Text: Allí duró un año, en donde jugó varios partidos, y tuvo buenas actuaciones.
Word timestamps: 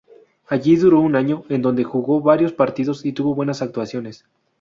Allí 0.47 0.77
duró 0.77 0.99
un 0.99 1.15
año, 1.15 1.43
en 1.49 1.61
donde 1.61 1.83
jugó 1.83 2.21
varios 2.21 2.53
partidos, 2.53 3.05
y 3.05 3.13
tuvo 3.13 3.35
buenas 3.35 3.61
actuaciones. 3.61 4.25